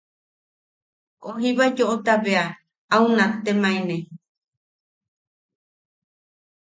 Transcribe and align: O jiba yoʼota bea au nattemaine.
O 1.29 1.31
jiba 1.41 1.65
yoʼota 1.77 2.13
bea 2.23 2.45
au 2.95 3.05
nattemaine. 3.15 3.95